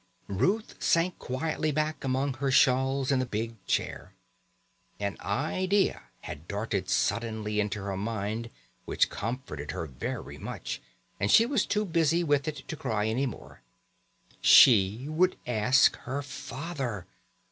[0.27, 4.15] Ruth sank quietly back among her shawls in the big chair.
[4.99, 8.49] An idea had darted suddenly into her mind
[8.85, 10.81] which comforted her very much,
[11.19, 13.61] and she was too busy with it to cry any more.
[14.41, 17.05] She would ask her father!